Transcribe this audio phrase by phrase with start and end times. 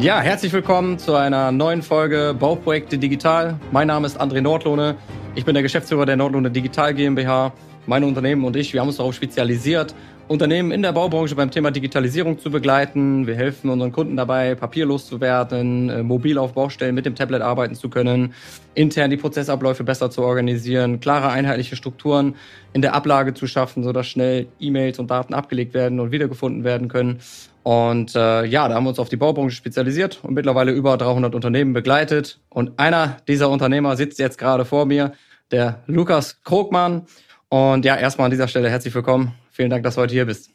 [0.00, 3.60] Ja, herzlich willkommen zu einer neuen Folge Bauprojekte Digital.
[3.70, 4.96] Mein Name ist André Nordlohne.
[5.34, 7.52] Ich bin der Geschäftsführer der Nordlohne Digital GmbH.
[7.86, 9.94] Mein Unternehmen und ich, wir haben uns darauf spezialisiert,
[10.30, 13.26] Unternehmen in der Baubranche beim Thema Digitalisierung zu begleiten.
[13.26, 17.42] Wir helfen unseren Kunden dabei, papierlos zu werden, äh, mobil auf Baustellen mit dem Tablet
[17.42, 18.32] arbeiten zu können,
[18.74, 22.36] intern die Prozessabläufe besser zu organisieren, klare einheitliche Strukturen
[22.72, 26.86] in der Ablage zu schaffen, sodass schnell E-Mails und Daten abgelegt werden und wiedergefunden werden
[26.86, 27.18] können.
[27.62, 31.34] Und äh, ja, da haben wir uns auf die Baubranche spezialisiert und mittlerweile über 300
[31.34, 32.40] Unternehmen begleitet.
[32.48, 35.12] Und einer dieser Unternehmer sitzt jetzt gerade vor mir,
[35.50, 37.06] der Lukas Krogmann.
[37.48, 39.34] Und ja, erstmal an dieser Stelle herzlich willkommen.
[39.50, 40.50] Vielen Dank, dass du heute hier bist.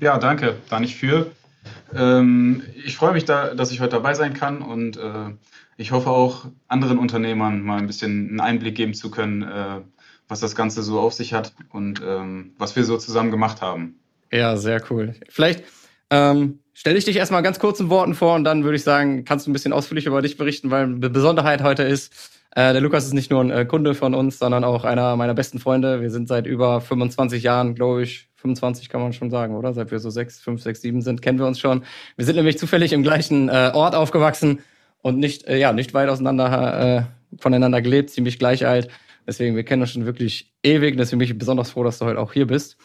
[0.00, 0.56] Ja, danke.
[0.68, 1.30] Da nicht für.
[1.94, 5.30] Ähm, ich freue mich, da, dass ich heute dabei sein kann und äh,
[5.76, 9.80] ich hoffe auch anderen Unternehmern mal ein bisschen einen Einblick geben zu können, äh,
[10.28, 13.98] was das Ganze so auf sich hat und ähm, was wir so zusammen gemacht haben.
[14.30, 15.14] Ja, sehr cool.
[15.28, 15.64] Vielleicht
[16.10, 19.24] ähm, stelle ich dich erstmal ganz kurz in Worten vor und dann würde ich sagen,
[19.24, 22.12] kannst du ein bisschen ausführlich über dich berichten, weil die Besonderheit heute ist,
[22.54, 25.34] äh, der Lukas ist nicht nur ein äh, Kunde von uns, sondern auch einer meiner
[25.34, 26.00] besten Freunde.
[26.00, 29.72] Wir sind seit über 25 Jahren, glaube ich, 25 kann man schon sagen, oder?
[29.72, 31.84] Seit wir so sechs, fünf, sechs, sieben sind, kennen wir uns schon.
[32.16, 34.60] Wir sind nämlich zufällig im gleichen äh, Ort aufgewachsen
[35.02, 37.02] und nicht, äh, ja, nicht weit auseinander äh,
[37.40, 38.88] voneinander gelebt, ziemlich gleich alt.
[39.26, 40.96] Deswegen, wir kennen uns schon wirklich ewig.
[40.96, 42.76] Deswegen bin ich besonders froh, dass du heute auch hier bist.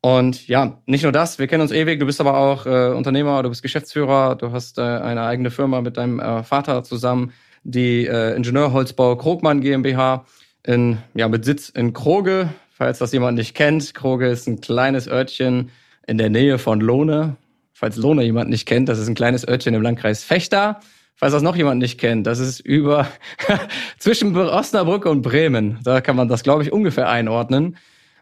[0.00, 3.42] Und ja, nicht nur das, wir kennen uns ewig, du bist aber auch äh, Unternehmer,
[3.42, 7.32] du bist Geschäftsführer, du hast äh, eine eigene Firma mit deinem äh, Vater zusammen
[7.64, 10.24] die äh, Ingenieurholzbau Krogmann GmbH
[10.62, 12.50] in, ja, mit Sitz in Kroge.
[12.70, 15.70] Falls das jemand nicht kennt, Kroge ist ein kleines Örtchen
[16.06, 17.36] in der Nähe von Lohne.
[17.72, 20.80] Falls Lohne jemand nicht kennt, das ist ein kleines Örtchen im Landkreis Fechter.
[21.16, 23.08] Falls das noch jemand nicht kennt, das ist über
[23.98, 25.78] zwischen Osnabrück und Bremen.
[25.82, 27.76] Da kann man das, glaube ich, ungefähr einordnen.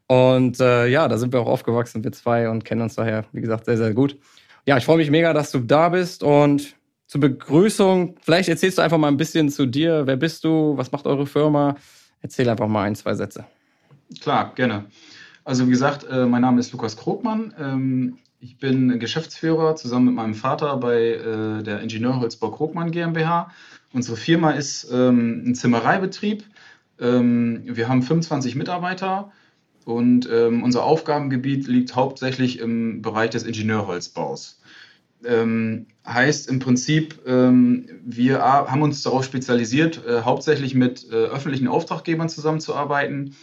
[0.06, 3.40] Und äh, ja, da sind wir auch aufgewachsen, wir zwei, und kennen uns daher, wie
[3.40, 4.18] gesagt, sehr, sehr gut.
[4.66, 8.82] Ja, ich freue mich mega, dass du da bist und zur Begrüßung, vielleicht erzählst du
[8.82, 10.06] einfach mal ein bisschen zu dir.
[10.06, 10.76] Wer bist du?
[10.76, 11.76] Was macht eure Firma?
[12.22, 13.44] Erzähl einfach mal ein, zwei Sätze.
[14.20, 14.86] Klar, gerne.
[15.44, 17.54] Also wie gesagt, äh, mein Name ist Lukas Krogmann.
[17.58, 23.50] Ähm, ich bin Geschäftsführer zusammen mit meinem Vater bei äh, der Ingenieurholzbau Krogmann GmbH.
[23.92, 26.44] Unsere Firma ist ähm, ein Zimmereibetrieb.
[26.98, 29.30] Ähm, wir haben 25 Mitarbeiter
[29.84, 34.58] und unser Aufgabengebiet liegt hauptsächlich im Bereich des Ingenieurholzbaus
[35.24, 41.68] ähm, heißt im Prinzip, ähm, wir haben uns darauf spezialisiert, äh, hauptsächlich mit äh, öffentlichen
[41.68, 43.36] Auftraggebern zusammenzuarbeiten.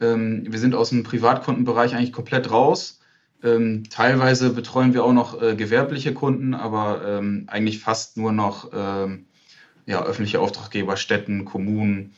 [0.00, 3.00] Ähm, wir sind aus dem Privatkundenbereich eigentlich komplett raus.
[3.42, 8.70] Ähm, teilweise betreuen wir auch noch äh, gewerbliche Kunden, aber ähm, eigentlich fast nur noch
[8.74, 9.26] ähm,
[9.84, 12.14] ja, öffentliche Auftraggeber, Städten, Kommunen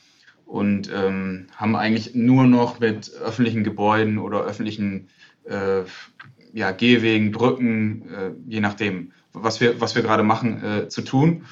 [0.49, 5.09] und haben eigentlich nur noch mit öffentlichen Gebäuden oder öffentlichen
[5.45, 5.83] äh,
[6.53, 11.45] ja, Gehwegen, Brücken, äh, je nachdem, was wir, was wir gerade machen, äh, zu tun.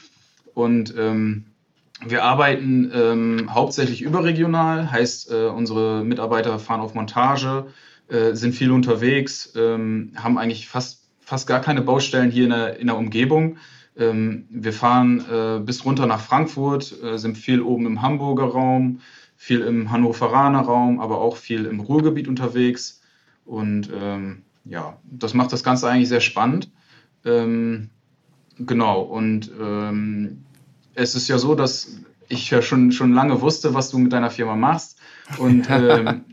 [0.55, 1.47] Und ähm,
[2.05, 7.67] wir arbeiten ähm, hauptsächlich überregional, heißt, äh, unsere Mitarbeiter fahren auf Montage,
[8.09, 12.79] äh, sind viel unterwegs, ähm, haben eigentlich fast, fast gar keine Baustellen hier in der,
[12.79, 13.59] in der Umgebung.
[13.99, 19.01] Ähm, wir fahren äh, bis runter nach Frankfurt, äh, sind viel oben im Hamburger Raum,
[19.37, 23.03] viel im Hannoveraner Raum, aber auch viel im Ruhrgebiet unterwegs.
[23.45, 26.71] Und ähm, ja, das macht das Ganze eigentlich sehr spannend.
[27.25, 27.91] Ähm,
[28.59, 30.45] genau, und ähm,
[30.95, 34.31] es ist ja so, dass ich ja schon, schon lange wusste, was du mit deiner
[34.31, 34.99] Firma machst.
[35.39, 36.25] Und ähm,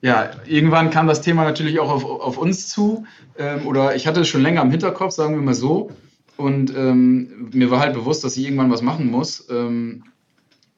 [0.00, 3.04] ja, irgendwann kam das Thema natürlich auch auf, auf uns zu.
[3.36, 5.90] Ähm, oder ich hatte es schon länger im Hinterkopf, sagen wir mal so.
[6.38, 9.46] Und ähm, mir war halt bewusst, dass ich irgendwann was machen muss.
[9.50, 10.04] Ähm,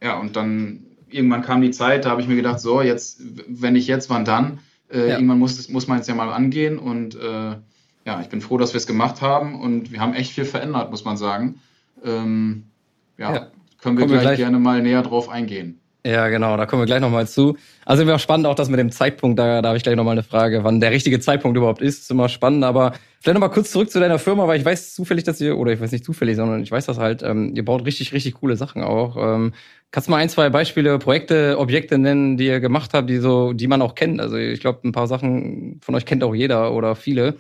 [0.03, 3.75] ja, und dann irgendwann kam die Zeit, da habe ich mir gedacht, so, jetzt, wenn
[3.75, 4.60] nicht jetzt, wann dann?
[4.91, 5.15] Äh, ja.
[5.16, 7.56] Irgendwann muss, muss man es ja mal angehen und äh,
[8.06, 10.91] ja, ich bin froh, dass wir es gemacht haben und wir haben echt viel verändert,
[10.91, 11.60] muss man sagen.
[12.03, 12.65] Ähm,
[13.19, 13.47] ja, ja,
[13.82, 15.78] können wir, gleich, wir gleich gerne mal näher drauf eingehen.
[16.05, 17.59] Ja, genau, da kommen wir gleich nochmal zu.
[17.84, 20.22] Also wäre spannend auch das mit dem Zeitpunkt, da, da habe ich gleich nochmal eine
[20.22, 23.91] Frage, wann der richtige Zeitpunkt überhaupt ist, ist immer spannend, aber vielleicht nochmal kurz zurück
[23.91, 26.62] zu deiner Firma, weil ich weiß zufällig, dass ihr, oder ich weiß nicht zufällig, sondern
[26.62, 29.17] ich weiß das halt, ähm, ihr baut richtig, richtig coole Sachen auch.
[29.19, 29.52] Ähm,
[29.91, 33.53] kannst du mal ein, zwei Beispiele, Projekte, Objekte nennen, die ihr gemacht habt, die so,
[33.53, 34.23] die man auch kennt?
[34.23, 37.37] Also ich glaube, ein paar Sachen von euch kennt auch jeder oder viele.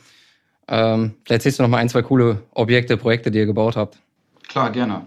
[0.68, 3.98] Ähm, vielleicht erzählst du nochmal ein, zwei coole Objekte, Projekte, die ihr gebaut habt.
[4.48, 5.06] Klar, gerne.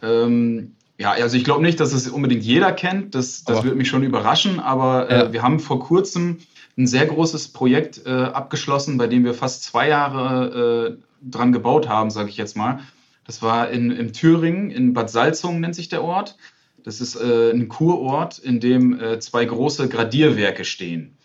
[0.00, 3.14] Ähm ja, also ich glaube nicht, dass es unbedingt jeder kennt.
[3.14, 4.60] Das, das würde mich schon überraschen.
[4.60, 5.32] Aber äh, ja.
[5.32, 6.38] wir haben vor kurzem
[6.76, 11.88] ein sehr großes Projekt äh, abgeschlossen, bei dem wir fast zwei Jahre äh, dran gebaut
[11.88, 12.80] haben, sage ich jetzt mal.
[13.26, 16.36] Das war in, in Thüringen, in Bad Salzungen nennt sich der Ort.
[16.84, 21.16] Das ist äh, ein Kurort, in dem äh, zwei große Gradierwerke stehen.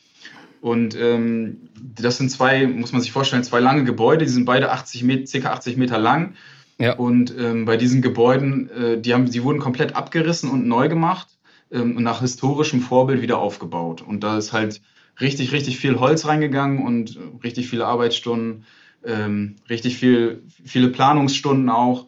[0.62, 4.72] Und ähm, das sind zwei, muss man sich vorstellen, zwei lange Gebäude, die sind beide
[4.72, 5.52] 80 Meter, ca.
[5.52, 6.36] 80 Meter lang.
[6.80, 6.94] Ja.
[6.94, 11.28] Und ähm, bei diesen Gebäuden, äh, die, haben, die wurden komplett abgerissen und neu gemacht
[11.72, 14.02] ähm, und nach historischem Vorbild wieder aufgebaut.
[14.02, 14.82] Und da ist halt
[15.20, 18.66] richtig, richtig viel Holz reingegangen und richtig viele Arbeitsstunden,
[19.04, 22.08] ähm, richtig viel, viele Planungsstunden auch.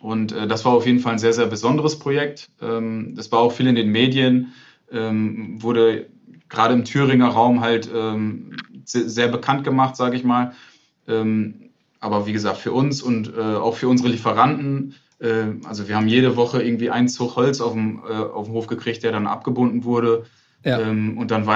[0.00, 2.50] Und äh, das war auf jeden Fall ein sehr, sehr besonderes Projekt.
[2.62, 4.52] Ähm, das war auch viel in den Medien,
[4.90, 6.06] ähm, wurde
[6.48, 10.52] gerade im Thüringer Raum halt ähm, sehr, sehr, bekannt gemacht, sage ich mal.
[12.04, 16.06] Aber wie gesagt, für uns und äh, auch für unsere Lieferanten, äh, also wir haben
[16.06, 19.26] jede Woche irgendwie einen Zug Holz auf dem, äh, auf dem Hof gekriegt, der dann
[19.26, 20.24] abgebunden wurde
[20.64, 20.80] ja.
[20.80, 21.46] ähm, und dann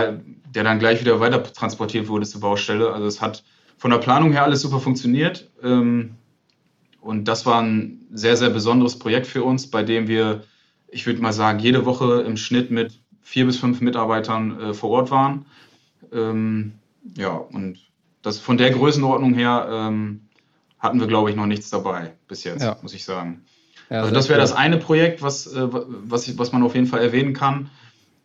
[0.54, 2.94] der dann gleich wieder weiter transportiert wurde zur Baustelle.
[2.94, 3.44] Also es hat
[3.76, 5.50] von der Planung her alles super funktioniert.
[5.62, 6.14] Ähm,
[7.02, 10.44] und das war ein sehr, sehr besonderes Projekt für uns, bei dem wir,
[10.88, 14.88] ich würde mal sagen, jede Woche im Schnitt mit vier bis fünf Mitarbeitern äh, vor
[14.90, 15.44] Ort waren.
[16.10, 16.72] Ähm,
[17.18, 17.78] ja, und
[18.22, 20.27] das von der Größenordnung her ähm,
[20.78, 22.76] hatten wir, glaube ich, noch nichts dabei bis jetzt, ja.
[22.82, 23.44] muss ich sagen.
[23.90, 27.00] Ja, also das wäre das eine Projekt, was, äh, was, was man auf jeden Fall
[27.00, 27.70] erwähnen kann.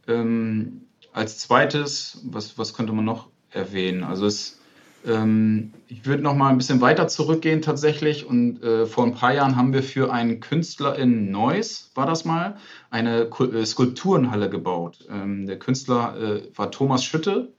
[0.07, 0.81] Ähm,
[1.13, 4.03] als zweites, was, was könnte man noch erwähnen?
[4.03, 4.59] Also es,
[5.05, 8.25] ähm, ich würde noch mal ein bisschen weiter zurückgehen tatsächlich.
[8.25, 12.25] Und äh, vor ein paar Jahren haben wir für einen Künstler in Neuss, war das
[12.25, 12.57] mal,
[12.89, 15.05] eine äh, Skulpturenhalle gebaut.
[15.09, 17.53] Ähm, der Künstler äh, war Thomas Schütte.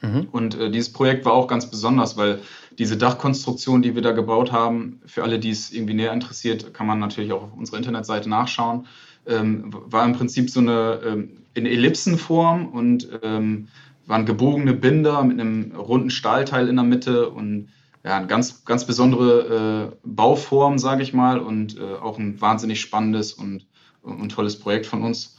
[0.00, 0.28] Mhm.
[0.30, 2.40] Und äh, dieses Projekt war auch ganz besonders, weil
[2.78, 6.86] diese Dachkonstruktion, die wir da gebaut haben, für alle, die es irgendwie näher interessiert, kann
[6.86, 8.86] man natürlich auch auf unserer Internetseite nachschauen,
[9.26, 13.68] ähm, war im Prinzip so eine ähm, in Ellipsenform und ähm,
[14.06, 17.68] waren gebogene Binder mit einem runden Stahlteil in der Mitte und
[18.04, 22.80] ja, eine ganz, ganz besondere äh, Bauform, sage ich mal, und äh, auch ein wahnsinnig
[22.80, 23.66] spannendes und,
[24.02, 25.36] und tolles Projekt von uns.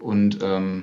[0.00, 0.82] Und ähm,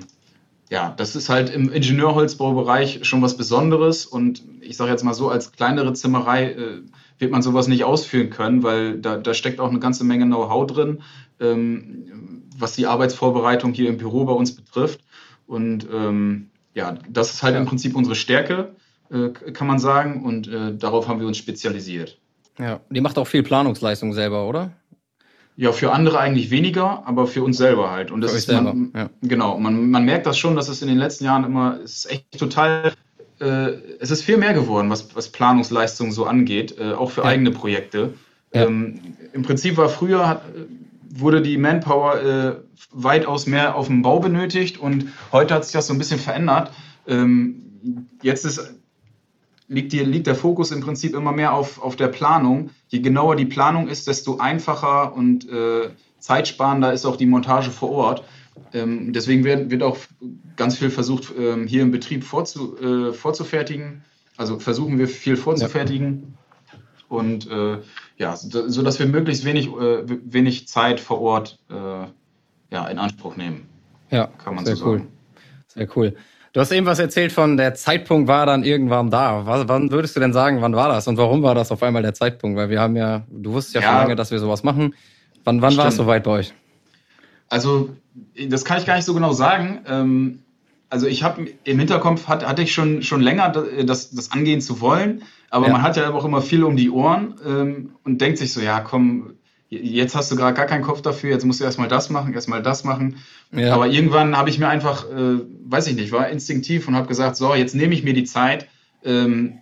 [0.70, 4.04] ja, das ist halt im Ingenieurholzbaubereich schon was Besonderes.
[4.04, 6.82] Und ich sage jetzt mal so, als kleinere Zimmerei äh,
[7.18, 10.66] wird man sowas nicht ausführen können, weil da, da steckt auch eine ganze Menge Know-how
[10.66, 11.02] drin,
[11.40, 15.00] ähm, was die Arbeitsvorbereitung hier im Büro bei uns betrifft.
[15.46, 17.60] Und ähm, ja, das ist halt ja.
[17.60, 18.74] im Prinzip unsere Stärke,
[19.10, 20.22] äh, kann man sagen.
[20.24, 22.18] Und äh, darauf haben wir uns spezialisiert.
[22.58, 24.72] Ja, die macht auch viel Planungsleistung selber, oder?
[25.60, 28.12] Ja, für andere eigentlich weniger, aber für uns selber halt.
[28.12, 29.10] Und das ist man, ja.
[29.22, 29.58] genau.
[29.58, 32.38] Man, man merkt das schon, dass es in den letzten Jahren immer, es ist echt
[32.38, 32.92] total,
[33.40, 37.26] äh, es ist viel mehr geworden, was, was Planungsleistung so angeht, äh, auch für ja.
[37.26, 38.14] eigene Projekte.
[38.54, 38.66] Ja.
[38.66, 39.00] Ähm,
[39.32, 40.42] Im Prinzip war früher, hat,
[41.10, 42.54] wurde die Manpower äh,
[42.92, 46.70] weitaus mehr auf dem Bau benötigt und heute hat sich das so ein bisschen verändert.
[47.08, 48.77] Ähm, jetzt ist
[49.68, 52.70] liegt, die, liegt der Fokus im Prinzip immer mehr auf, auf der Planung.
[52.88, 57.90] Je genauer die Planung ist, desto einfacher und äh, zeitsparender ist auch die Montage vor
[57.90, 58.24] Ort.
[58.72, 59.98] Ähm, deswegen wird, wird, auch
[60.56, 64.02] ganz viel versucht, ähm, hier im Betrieb vorzu, äh, vorzufertigen.
[64.36, 66.34] Also versuchen wir viel vorzufertigen.
[66.72, 66.78] Ja.
[67.08, 67.78] Und äh,
[68.16, 71.74] ja, so, so, dass wir möglichst wenig, äh, wenig Zeit vor Ort äh,
[72.70, 73.68] ja, in Anspruch nehmen.
[74.10, 75.00] Ja, kann man sehr so sagen.
[75.00, 75.08] Cool.
[75.68, 76.16] Sehr cool.
[76.58, 79.46] Du hast eben was erzählt von der Zeitpunkt war dann irgendwann da.
[79.46, 82.02] Was, wann würdest du denn sagen, wann war das und warum war das auf einmal
[82.02, 82.58] der Zeitpunkt?
[82.58, 84.96] Weil wir haben ja, du wusstest ja, ja schon lange, dass wir sowas machen.
[85.44, 86.52] Wann, wann war es soweit bei euch?
[87.48, 87.90] Also,
[88.48, 89.82] das kann ich gar nicht so genau sagen.
[89.86, 90.40] Ähm,
[90.90, 93.50] also ich habe im Hinterkopf hat, hatte ich schon, schon länger
[93.84, 95.72] das, das angehen zu wollen, aber ja.
[95.74, 98.80] man hat ja auch immer viel um die Ohren ähm, und denkt sich so, ja
[98.80, 99.34] komm,
[99.68, 102.62] jetzt hast du gerade gar keinen Kopf dafür, jetzt musst du erstmal das machen, erstmal
[102.62, 103.16] das machen.
[103.52, 103.74] Ja.
[103.74, 107.36] Aber irgendwann habe ich mir einfach, äh, weiß ich nicht, war instinktiv und habe gesagt,
[107.36, 108.66] so, jetzt nehme ich mir die Zeit.
[109.04, 109.58] Ähm,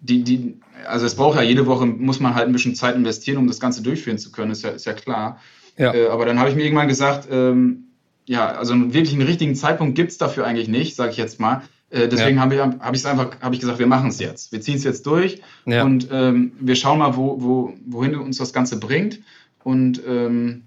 [0.00, 3.38] die, die, also es braucht ja jede Woche, muss man halt ein bisschen Zeit investieren,
[3.38, 5.40] um das Ganze durchführen zu können, ist ja, ist ja klar.
[5.78, 5.94] Ja.
[5.94, 7.84] Äh, aber dann habe ich mir irgendwann gesagt, ähm,
[8.26, 11.62] ja, also wirklich einen richtigen Zeitpunkt gibt es dafür eigentlich nicht, sage ich jetzt mal.
[11.90, 12.42] Äh, deswegen ja.
[12.42, 12.60] habe ich
[13.00, 14.52] es hab einfach hab ich gesagt, wir machen es jetzt.
[14.52, 15.84] Wir ziehen es jetzt durch ja.
[15.84, 19.20] und ähm, wir schauen mal, wo, wo, wohin uns das Ganze bringt.
[19.62, 20.64] Und ähm,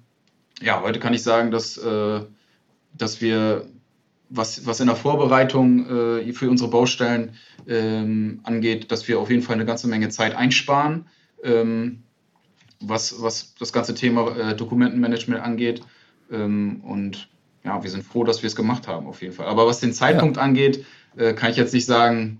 [0.62, 2.22] ja, heute kann ich sagen, dass, äh,
[2.94, 3.66] dass wir,
[4.30, 7.34] was, was in der Vorbereitung äh, für unsere Baustellen
[7.68, 11.06] ähm, angeht, dass wir auf jeden Fall eine ganze Menge Zeit einsparen,
[11.44, 12.04] ähm,
[12.80, 15.82] was, was das ganze Thema äh, Dokumentenmanagement angeht.
[16.32, 17.30] Ähm, und
[17.68, 19.48] ja, wir sind froh, dass wir es gemacht haben, auf jeden Fall.
[19.48, 20.44] Aber was den Zeitpunkt ja.
[20.44, 20.86] angeht,
[21.18, 22.40] äh, kann ich jetzt nicht sagen,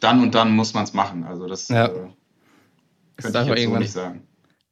[0.00, 1.24] dann und dann muss man es machen.
[1.24, 1.86] Also das ja.
[1.86, 1.90] äh,
[3.16, 4.22] könnte ich jetzt so nicht sagen.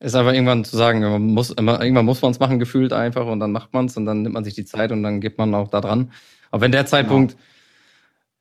[0.00, 3.26] Ist einfach irgendwann zu sagen, man muss, immer, irgendwann muss man es machen, gefühlt einfach,
[3.26, 5.38] und dann macht man es und dann nimmt man sich die Zeit und dann geht
[5.38, 6.10] man auch da dran.
[6.50, 7.36] Aber wenn der Zeitpunkt,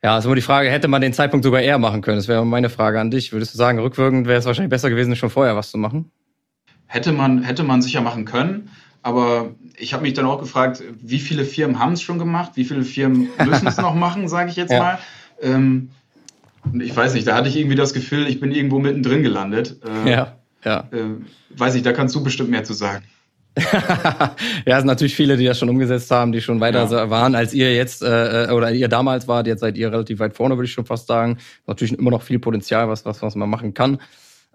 [0.02, 0.14] genau.
[0.14, 2.18] ja, ist immer die Frage, hätte man den Zeitpunkt sogar eher machen können?
[2.18, 3.32] Das wäre meine Frage an dich.
[3.32, 6.12] Würdest du sagen, rückwirkend wäre es wahrscheinlich besser gewesen, schon vorher was zu machen?
[6.88, 8.70] Hätte man, hätte man sicher machen können.
[9.04, 12.64] Aber ich habe mich dann auch gefragt, wie viele Firmen haben es schon gemacht, wie
[12.64, 14.80] viele Firmen müssen es noch machen, sage ich jetzt ja.
[14.80, 15.00] mal.
[15.42, 15.90] Ähm,
[16.80, 19.78] ich weiß nicht, da hatte ich irgendwie das Gefühl, ich bin irgendwo mittendrin gelandet.
[19.86, 20.88] Äh, ja, ja.
[20.92, 21.18] Äh,
[21.58, 23.04] weiß ich, da kannst du bestimmt mehr zu sagen.
[23.58, 24.34] ja,
[24.66, 27.10] es sind natürlich viele, die das schon umgesetzt haben, die schon weiter ja.
[27.10, 29.46] waren, als ihr jetzt äh, oder ihr damals wart.
[29.46, 31.38] Jetzt seid ihr relativ weit vorne, würde ich schon fast sagen.
[31.68, 34.00] Natürlich immer noch viel Potenzial, was, was, was man machen kann.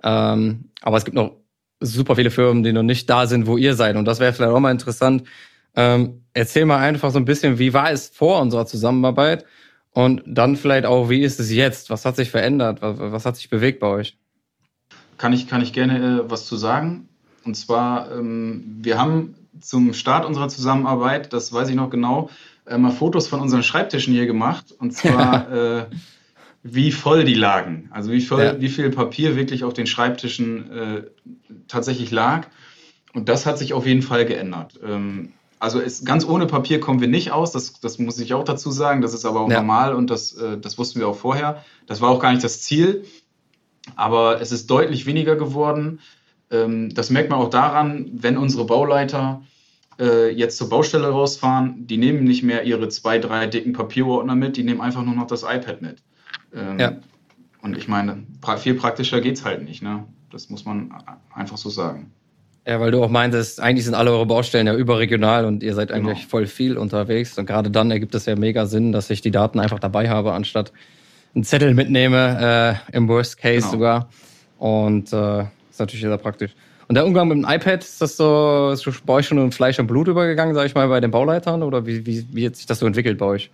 [0.02, 1.36] Ähm, aber es gibt noch
[1.80, 3.96] super viele Firmen, die noch nicht da sind, wo ihr seid.
[3.96, 5.24] Und das wäre vielleicht auch mal interessant.
[5.74, 9.44] Ähm, erzähl mal einfach so ein bisschen, wie war es vor unserer Zusammenarbeit?
[9.92, 11.90] Und dann vielleicht auch, wie ist es jetzt?
[11.90, 12.82] Was hat sich verändert?
[12.82, 14.16] Was, was hat sich bewegt bei euch?
[15.16, 17.08] Kann ich, kann ich gerne äh, was zu sagen.
[17.44, 22.30] Und zwar, ähm, wir haben zum Start unserer Zusammenarbeit, das weiß ich noch genau,
[22.66, 24.72] äh, mal Fotos von unseren Schreibtischen hier gemacht.
[24.78, 25.86] Und zwar, äh,
[26.62, 27.88] wie voll die lagen.
[27.92, 28.60] Also wie, voll, ja.
[28.60, 31.02] wie viel Papier wirklich auf den Schreibtischen äh,
[31.68, 32.48] tatsächlich lag.
[33.14, 34.78] Und das hat sich auf jeden Fall geändert.
[34.84, 38.44] Ähm, also ist, ganz ohne Papier kommen wir nicht aus, das, das muss ich auch
[38.44, 39.00] dazu sagen.
[39.00, 39.58] Das ist aber auch ja.
[39.58, 41.64] normal und das, äh, das wussten wir auch vorher.
[41.86, 43.04] Das war auch gar nicht das Ziel.
[43.96, 46.00] Aber es ist deutlich weniger geworden.
[46.50, 49.42] Ähm, das merkt man auch daran, wenn unsere Bauleiter
[49.98, 54.56] äh, jetzt zur Baustelle rausfahren, die nehmen nicht mehr ihre zwei, drei dicken Papierordner mit,
[54.56, 56.02] die nehmen einfach nur noch das iPad mit.
[56.54, 56.92] Ähm, ja.
[57.62, 58.22] Und ich meine,
[58.58, 59.82] viel praktischer geht es halt nicht.
[59.82, 60.04] Ne?
[60.30, 60.92] Das muss man
[61.34, 62.12] einfach so sagen.
[62.66, 65.90] Ja, weil du auch meintest, eigentlich sind alle eure Baustellen ja überregional und ihr seid
[65.90, 66.28] eigentlich genau.
[66.28, 67.38] voll viel unterwegs.
[67.38, 70.34] Und gerade dann ergibt es ja mega Sinn, dass ich die Daten einfach dabei habe,
[70.34, 70.72] anstatt
[71.34, 73.70] einen Zettel mitnehme, äh, im Worst Case genau.
[73.70, 74.08] sogar.
[74.58, 76.54] Und äh, ist natürlich sehr praktisch.
[76.88, 79.78] Und der Umgang mit dem iPad, ist das so, ist bei euch schon in Fleisch
[79.78, 81.62] und Blut übergegangen, sage ich mal, bei den Bauleitern?
[81.62, 83.50] Oder wie, wie, wie hat sich das so entwickelt bei euch?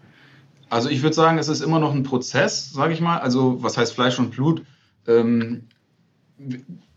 [0.74, 3.18] Also ich würde sagen, es ist immer noch ein Prozess, sage ich mal.
[3.18, 4.64] Also was heißt Fleisch und Blut?
[5.06, 5.68] Ähm,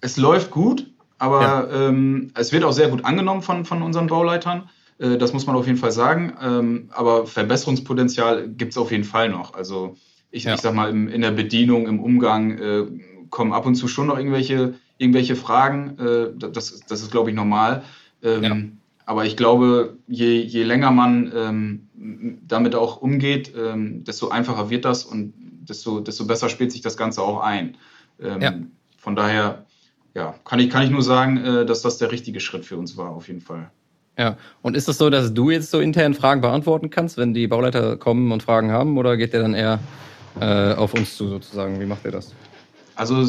[0.01, 0.87] es läuft gut,
[1.19, 1.87] aber ja.
[1.87, 4.67] ähm, es wird auch sehr gut angenommen von, von unseren Bauleitern.
[4.97, 6.33] Äh, das muss man auf jeden Fall sagen.
[6.41, 9.53] Ähm, aber Verbesserungspotenzial gibt es auf jeden Fall noch.
[9.53, 9.95] Also
[10.31, 10.55] ich, ja.
[10.55, 12.85] ich sag mal, im, in der Bedienung, im Umgang äh,
[13.29, 15.99] kommen ab und zu schon noch irgendwelche, irgendwelche Fragen.
[15.99, 17.83] Äh, das, das ist, glaube ich, normal.
[18.23, 18.57] Ähm, ja.
[19.05, 24.85] Aber ich glaube, je, je länger man ähm, damit auch umgeht, ähm, desto einfacher wird
[24.85, 27.77] das und desto, desto besser spielt sich das Ganze auch ein.
[28.21, 28.53] Ähm, ja.
[28.97, 29.65] Von daher
[30.13, 32.97] ja, kann ich, kann ich nur sagen, äh, dass das der richtige Schritt für uns
[32.97, 33.69] war, auf jeden Fall.
[34.17, 37.33] Ja, und ist es das so, dass du jetzt so intern Fragen beantworten kannst, wenn
[37.33, 39.79] die Bauleiter kommen und Fragen haben, oder geht der dann eher
[40.39, 41.79] äh, auf uns zu sozusagen?
[41.79, 42.33] Wie macht ihr das?
[42.95, 43.23] Also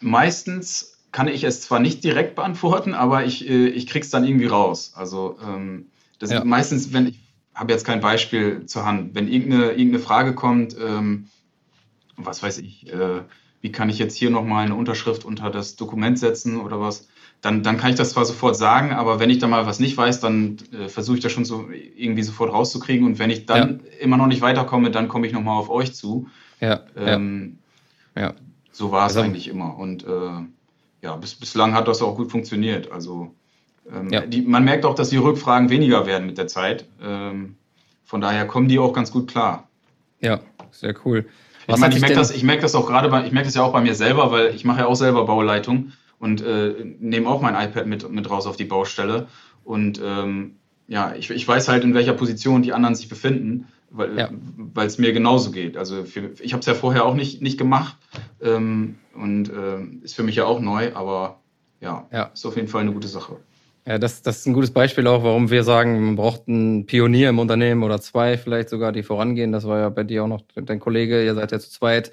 [0.00, 4.46] meistens kann ich es zwar nicht direkt beantworten, aber ich, äh, ich krieg's dann irgendwie
[4.46, 4.92] raus.
[4.94, 5.86] Also ähm,
[6.20, 6.44] das ja.
[6.44, 7.18] meistens, wenn ich
[7.60, 11.28] habe jetzt kein Beispiel zur Hand, wenn irgendeine, irgendeine Frage kommt, ähm,
[12.16, 13.20] was weiß ich, äh,
[13.60, 17.08] wie kann ich jetzt hier nochmal eine Unterschrift unter das Dokument setzen oder was,
[17.42, 19.94] dann, dann kann ich das zwar sofort sagen, aber wenn ich da mal was nicht
[19.94, 23.06] weiß, dann äh, versuche ich das schon so irgendwie sofort rauszukriegen.
[23.06, 23.98] Und wenn ich dann ja.
[24.00, 26.28] immer noch nicht weiterkomme, dann komme ich nochmal auf euch zu.
[26.60, 26.80] Ja.
[26.96, 27.58] Ähm,
[28.16, 28.32] ja.
[28.72, 29.76] So war es also, eigentlich immer.
[29.76, 30.30] Und äh,
[31.02, 32.90] ja, bis, bislang hat das auch gut funktioniert.
[32.90, 33.34] Also
[33.94, 34.20] ähm, ja.
[34.22, 36.86] die, man merkt auch, dass die Rückfragen weniger werden mit der Zeit.
[37.02, 37.56] Ähm,
[38.04, 39.68] von daher kommen die auch ganz gut klar.
[40.20, 41.26] Ja, sehr cool.
[41.66, 43.62] Was ich meine, ich merke das, merk das auch gerade bei, ich merke das ja
[43.62, 47.40] auch bei mir selber, weil ich mache ja auch selber Bauleitung und äh, nehme auch
[47.40, 49.28] mein iPad mit, mit raus auf die Baustelle.
[49.64, 50.56] Und ähm,
[50.88, 54.30] ja, ich, ich weiß halt, in welcher Position die anderen sich befinden, weil ja.
[54.82, 55.76] es mir genauso geht.
[55.76, 57.96] Also für, ich habe es ja vorher auch nicht, nicht gemacht
[58.42, 61.40] ähm, und äh, ist für mich ja auch neu, aber
[61.80, 63.36] ja, ja, ist auf jeden Fall eine gute Sache.
[63.86, 67.30] Ja, das, das ist ein gutes Beispiel auch, warum wir sagen, man braucht einen Pionier
[67.30, 69.52] im Unternehmen oder zwei vielleicht sogar, die vorangehen.
[69.52, 71.24] Das war ja bei dir auch noch dein Kollege.
[71.24, 72.12] Ihr seid ja zu zweit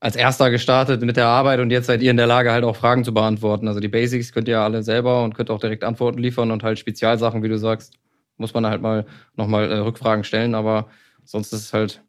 [0.00, 2.76] als erster gestartet mit der Arbeit und jetzt seid ihr in der Lage, halt auch
[2.76, 3.68] Fragen zu beantworten.
[3.68, 6.78] Also die Basics könnt ihr alle selber und könnt auch direkt Antworten liefern und halt
[6.78, 7.94] Spezialsachen, wie du sagst,
[8.36, 9.06] muss man halt mal
[9.36, 10.88] nochmal äh, Rückfragen stellen, aber
[11.24, 12.02] sonst ist es halt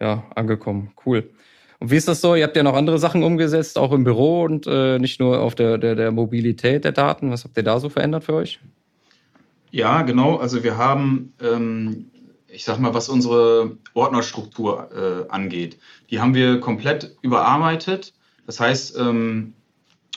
[0.00, 0.92] ja angekommen.
[1.04, 1.30] Cool.
[1.78, 2.34] Und wie ist das so?
[2.34, 5.54] Ihr habt ja noch andere Sachen umgesetzt, auch im Büro und äh, nicht nur auf
[5.54, 7.30] der, der, der Mobilität der Daten.
[7.30, 8.60] Was habt ihr da so verändert für euch?
[9.70, 10.36] Ja, genau.
[10.36, 12.06] Also wir haben, ähm,
[12.48, 14.88] ich sag mal, was unsere Ordnerstruktur
[15.28, 15.78] äh, angeht,
[16.10, 18.14] die haben wir komplett überarbeitet.
[18.46, 19.52] Das heißt, ähm,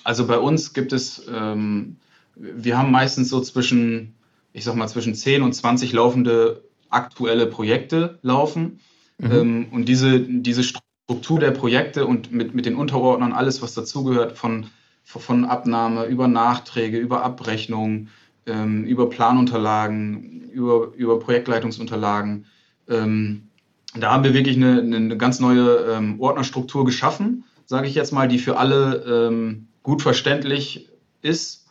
[0.04, 1.98] also bei uns gibt es, ähm,
[2.36, 4.16] wir haben meistens so zwischen,
[4.54, 8.80] ich sag mal, zwischen 10 und 20 laufende aktuelle Projekte laufen.
[9.18, 9.32] Mhm.
[9.32, 13.74] Ähm, und diese, diese Struktur Struktur der Projekte und mit, mit den Unterordnern, alles, was
[13.74, 14.68] dazugehört, von,
[15.04, 18.10] von Abnahme über Nachträge, über Abrechnung,
[18.46, 22.46] ähm, über Planunterlagen, über, über Projektleitungsunterlagen.
[22.88, 23.48] Ähm,
[23.96, 28.28] da haben wir wirklich eine, eine ganz neue ähm, Ordnerstruktur geschaffen, sage ich jetzt mal,
[28.28, 30.90] die für alle ähm, gut verständlich
[31.24, 31.66] ist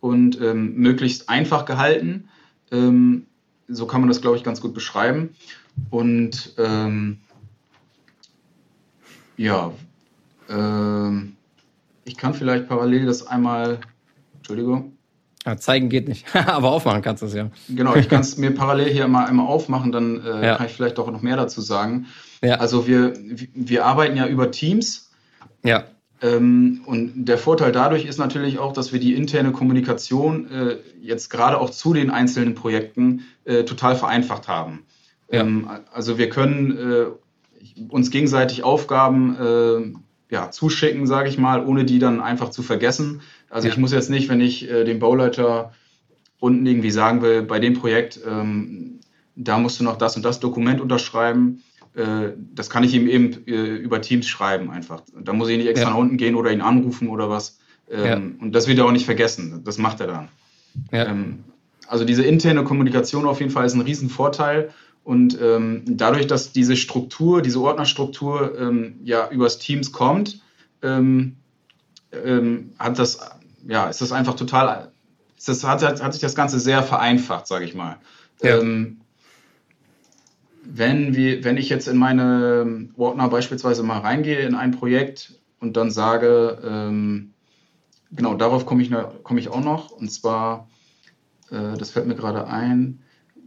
[0.00, 2.30] und ähm, möglichst einfach gehalten.
[2.72, 3.26] Ähm,
[3.68, 5.34] so kann man das, glaube ich, ganz gut beschreiben.
[5.90, 6.54] Und
[9.40, 9.72] Ja,
[10.50, 11.36] ähm,
[12.04, 13.78] ich kann vielleicht parallel das einmal,
[14.36, 14.98] Entschuldigung.
[15.46, 17.50] Ja, zeigen geht nicht, aber aufmachen kannst du es ja.
[17.70, 20.56] Genau, ich kann es mir parallel hier mal einmal aufmachen, dann äh, ja.
[20.58, 22.04] kann ich vielleicht auch noch mehr dazu sagen.
[22.42, 22.56] Ja.
[22.56, 23.14] Also wir,
[23.54, 25.10] wir arbeiten ja über Teams.
[25.62, 25.84] Ja.
[26.20, 31.30] Ähm, und der Vorteil dadurch ist natürlich auch, dass wir die interne Kommunikation äh, jetzt
[31.30, 34.84] gerade auch zu den einzelnen Projekten äh, total vereinfacht haben.
[35.32, 35.40] Ja.
[35.40, 37.06] Ähm, also wir können äh,
[37.88, 43.20] uns gegenseitig Aufgaben äh, ja, zuschicken, sage ich mal, ohne die dann einfach zu vergessen.
[43.48, 43.74] Also ja.
[43.74, 45.72] ich muss jetzt nicht, wenn ich äh, dem Bauleiter
[46.38, 49.00] unten irgendwie sagen will, bei dem Projekt, ähm,
[49.36, 51.62] da musst du noch das und das Dokument unterschreiben,
[51.94, 55.02] äh, das kann ich ihm eben äh, über Teams schreiben einfach.
[55.18, 55.94] Da muss ich nicht extra ja.
[55.94, 57.58] nach unten gehen oder ihn anrufen oder was.
[57.90, 58.16] Ähm, ja.
[58.16, 59.62] Und das wird er auch nicht vergessen.
[59.64, 60.28] Das macht er dann.
[60.92, 61.44] Ähm,
[61.88, 64.70] also diese interne Kommunikation auf jeden Fall ist ein Riesenvorteil.
[65.10, 70.40] Und ähm, dadurch, dass diese Struktur, diese Ordnerstruktur ähm, ja übers Teams kommt,
[70.82, 71.34] ähm,
[72.12, 73.18] ähm, hat das,
[73.66, 74.92] ja, ist das einfach total,
[75.36, 77.96] ist das, hat, hat sich das Ganze sehr vereinfacht, sage ich mal.
[78.40, 78.60] Ja.
[78.60, 79.00] Ähm,
[80.62, 85.76] wenn, wir, wenn ich jetzt in meine Ordner beispielsweise mal reingehe in ein Projekt und
[85.76, 87.34] dann sage, ähm,
[88.12, 88.92] genau, darauf komme ich,
[89.24, 90.68] komm ich auch noch, und zwar,
[91.50, 93.02] äh, das fällt mir gerade ein,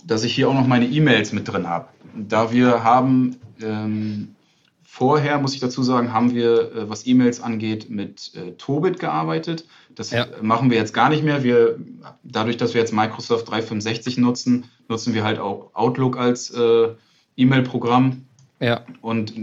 [0.06, 1.88] dass ich hier auch noch meine E-Mails mit drin habe.
[2.16, 4.36] Da wir haben ähm,
[4.84, 9.66] vorher, muss ich dazu sagen, haben wir, äh, was E-Mails angeht, mit äh, Tobit gearbeitet.
[9.96, 10.28] Das ja.
[10.42, 11.44] machen wir jetzt gar nicht mehr.
[11.44, 11.80] Wir,
[12.24, 16.90] dadurch, dass wir jetzt Microsoft 365 nutzen, nutzen wir halt auch Outlook als äh,
[17.38, 18.24] E-Mail-Programm.
[18.60, 18.82] Ja.
[19.02, 19.34] Und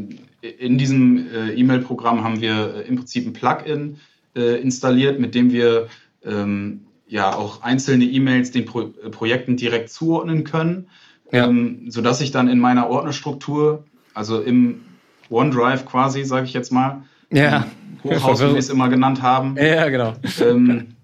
[0.41, 3.99] in diesem äh, E-Mail-Programm haben wir äh, im Prinzip ein Plugin
[4.37, 5.89] äh, installiert, mit dem wir
[6.25, 10.89] ähm, ja auch einzelne E-Mails den Pro Projekten direkt zuordnen können,
[11.33, 11.47] ja.
[11.47, 14.83] ähm, sodass ich dann in meiner Ordnerstruktur, also im
[15.29, 17.03] OneDrive quasi, sage ich jetzt mal,
[17.33, 17.67] ja.
[18.03, 19.57] Hochhaus, wie wir es immer genannt haben.
[19.57, 20.15] Ja, genau.
[20.41, 20.95] Ähm,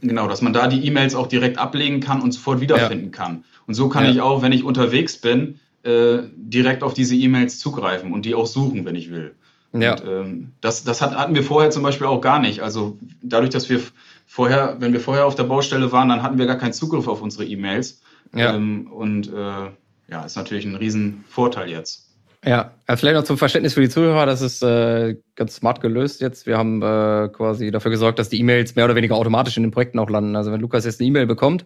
[0.00, 3.10] genau, dass man da die E-Mails auch direkt ablegen kann und sofort wiederfinden ja.
[3.10, 3.44] kann.
[3.66, 4.10] Und so kann ja.
[4.10, 8.46] ich auch, wenn ich unterwegs bin, äh, direkt auf diese E-Mails zugreifen und die auch
[8.46, 9.34] suchen, wenn ich will.
[9.72, 9.94] Ja.
[9.94, 12.60] Und, ähm, das das hat, hatten wir vorher zum Beispiel auch gar nicht.
[12.60, 13.80] Also dadurch, dass wir
[14.26, 17.22] vorher, wenn wir vorher auf der Baustelle waren, dann hatten wir gar keinen Zugriff auf
[17.22, 18.02] unsere E-Mails.
[18.34, 18.54] Ja.
[18.54, 19.70] Ähm, und äh,
[20.08, 22.10] ja, ist natürlich ein Riesenvorteil jetzt.
[22.44, 26.46] Ja, vielleicht noch zum Verständnis für die Zuhörer, das ist äh, ganz smart gelöst jetzt.
[26.46, 29.72] Wir haben äh, quasi dafür gesorgt, dass die E-Mails mehr oder weniger automatisch in den
[29.72, 30.36] Projekten auch landen.
[30.36, 31.64] Also wenn Lukas jetzt eine E-Mail bekommt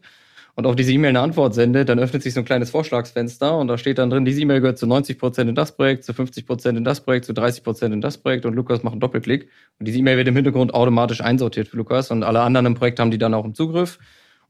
[0.55, 3.69] und auf diese E-Mail eine Antwort sendet, dann öffnet sich so ein kleines Vorschlagsfenster und
[3.69, 6.47] da steht dann drin, diese E-Mail gehört zu 90 Prozent in das Projekt, zu 50
[6.47, 9.49] Prozent in das Projekt, zu 30 Prozent in das Projekt und Lukas macht einen Doppelklick
[9.79, 13.01] und diese E-Mail wird im Hintergrund automatisch einsortiert für Lukas und alle anderen im Projekt
[13.01, 13.99] haben die dann auch im Zugriff.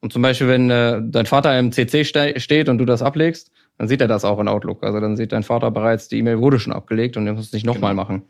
[0.01, 3.51] Und zum Beispiel, wenn äh, dein Vater im CC ste steht und du das ablegst,
[3.79, 4.85] dann sieht er das auch in Outlook.
[4.85, 7.53] Also dann sieht dein Vater bereits, die E-Mail wurde schon abgelegt und er muss es
[7.53, 8.03] nicht nochmal genau.
[8.03, 8.23] machen.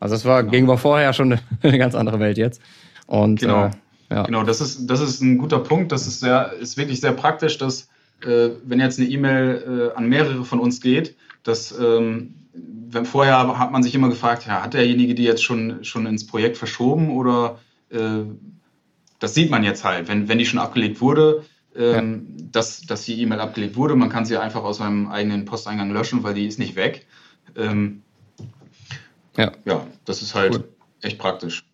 [0.00, 0.50] Also das war genau.
[0.50, 2.60] gegenüber vorher schon eine ganz andere Welt jetzt.
[3.06, 3.66] Und genau.
[3.66, 3.70] Äh,
[4.12, 4.22] ja.
[4.24, 5.90] Genau, das ist, das ist ein guter Punkt.
[5.90, 7.88] Das ist, sehr, ist wirklich sehr praktisch, dass
[8.22, 13.58] äh, wenn jetzt eine E-Mail äh, an mehrere von uns geht, dass ähm, wenn vorher
[13.58, 17.10] hat man sich immer gefragt, ja, hat derjenige die jetzt schon, schon ins Projekt verschoben
[17.10, 17.58] oder
[17.90, 18.24] äh,
[19.18, 21.44] das sieht man jetzt halt, wenn, wenn die schon abgelegt wurde,
[21.74, 22.44] ähm, ja.
[22.52, 23.96] dass, dass die E-Mail abgelegt wurde.
[23.96, 27.06] Man kann sie einfach aus seinem eigenen Posteingang löschen, weil die ist nicht weg.
[27.56, 28.02] Ähm,
[29.36, 29.52] ja.
[29.64, 30.68] ja, das ist halt cool.
[31.00, 31.64] echt praktisch.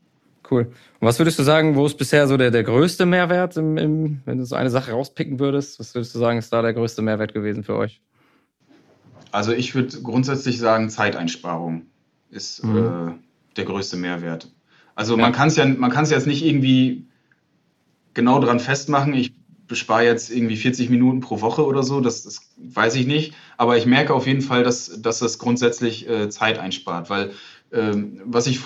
[0.51, 0.65] Cool.
[1.01, 4.21] Und was würdest du sagen, wo ist bisher so der, der größte Mehrwert, im, im,
[4.25, 5.79] wenn du so eine Sache rauspicken würdest?
[5.79, 8.01] Was würdest du sagen, ist da der größte Mehrwert gewesen für euch?
[9.31, 11.83] Also ich würde grundsätzlich sagen, Zeiteinsparung
[12.31, 12.77] ist mhm.
[12.77, 14.51] äh, der größte Mehrwert.
[14.95, 15.23] Also ja.
[15.23, 17.07] man kann es ja, man kann es jetzt nicht irgendwie
[18.15, 19.13] genau dran festmachen.
[19.15, 19.35] Ich
[19.67, 23.35] bespare jetzt irgendwie 40 Minuten pro Woche oder so, das, das weiß ich nicht.
[23.59, 27.33] Aber ich merke auf jeden Fall, dass, dass das grundsätzlich äh, Zeit einspart, weil
[27.71, 28.61] ähm, was ich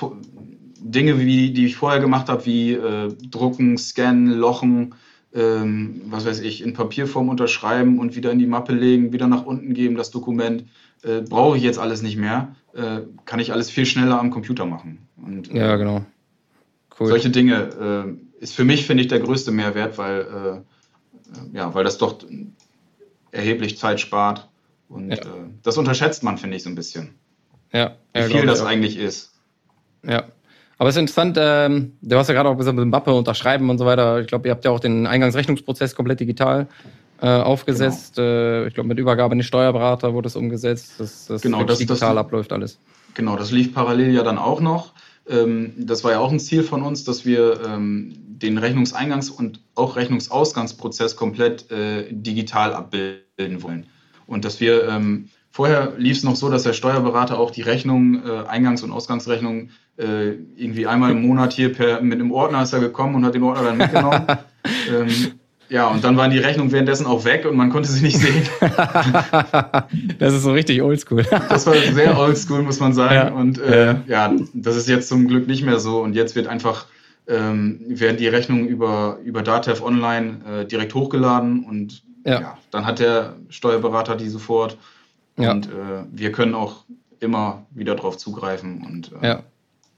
[0.82, 4.94] Dinge, wie, die ich vorher gemacht habe, wie äh, drucken, scannen, lochen,
[5.34, 9.46] ähm, was weiß ich, in Papierform unterschreiben und wieder in die Mappe legen, wieder nach
[9.46, 10.64] unten geben, das Dokument,
[11.02, 12.54] äh, brauche ich jetzt alles nicht mehr.
[12.74, 15.06] Äh, kann ich alles viel schneller am Computer machen.
[15.16, 16.04] Und, ja, genau.
[16.98, 17.08] Cool.
[17.08, 21.84] Solche Dinge äh, ist für mich, finde ich, der größte Mehrwert, weil, äh, ja, weil
[21.84, 22.18] das doch
[23.30, 24.48] erheblich Zeit spart.
[24.88, 25.16] Und ja.
[25.16, 27.14] Äh, das unterschätzt man, finde ich, so ein bisschen.
[27.72, 29.32] Ja, wie viel das eigentlich ist.
[30.04, 30.24] Ja,
[30.82, 33.70] aber es ist interessant, ähm, du hast ja gerade auch gesagt, mit dem Mappe unterschreiben
[33.70, 34.18] und so weiter.
[34.18, 36.66] Ich glaube, ihr habt ja auch den Eingangsrechnungsprozess komplett digital
[37.20, 38.16] äh, aufgesetzt.
[38.16, 38.26] Genau.
[38.26, 40.94] Äh, ich glaube, mit Übergabe an den Steuerberater wurde es umgesetzt.
[40.98, 42.80] Das, das genau, das, digital das, abläuft alles.
[43.14, 44.92] Genau, das lief parallel ja dann auch noch.
[45.28, 49.60] Ähm, das war ja auch ein Ziel von uns, dass wir ähm, den Rechnungseingangs- und
[49.76, 53.86] auch Rechnungsausgangsprozess komplett äh, digital abbilden wollen.
[54.26, 58.22] Und dass wir ähm, vorher lief es noch so, dass der Steuerberater auch die Rechnung,
[58.26, 62.72] äh, Eingangs- und Ausgangsrechnung, äh, irgendwie einmal im Monat hier per, mit einem Ordner ist
[62.72, 64.26] er gekommen und hat den Ordner dann mitgenommen.
[64.90, 65.32] ähm,
[65.68, 68.46] ja, und dann waren die Rechnungen währenddessen auch weg und man konnte sie nicht sehen.
[70.18, 71.24] das ist so richtig oldschool.
[71.48, 73.14] das war sehr oldschool, muss man sagen.
[73.14, 73.28] Ja.
[73.28, 76.00] Und äh, ja, das ist jetzt zum Glück nicht mehr so.
[76.02, 76.86] Und jetzt wird einfach,
[77.26, 82.40] ähm, werden die Rechnungen über, über Datev Online äh, direkt hochgeladen und ja.
[82.40, 82.58] ja.
[82.70, 84.76] dann hat der Steuerberater die sofort.
[85.36, 86.84] Und äh, wir können auch
[87.20, 88.84] immer wieder drauf zugreifen.
[88.84, 89.42] Und, äh, ja.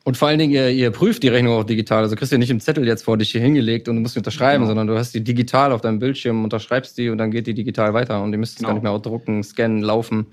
[0.05, 2.03] Und vor allen Dingen, ihr, ihr prüft die Rechnung auch digital.
[2.03, 4.18] Also kriegst du nicht im Zettel jetzt vor dich hier hingelegt und du musst die
[4.18, 4.68] unterschreiben, genau.
[4.68, 7.94] sondern du hast die digital auf deinem Bildschirm, unterschreibst die und dann geht die digital
[7.94, 8.23] weiter.
[8.23, 8.68] Und ihr müsst genau.
[8.68, 10.27] gar nicht mehr drucken, scannen, laufen.